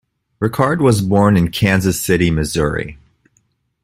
[0.39, 2.97] Rickard was born in Kansas City, Missouri.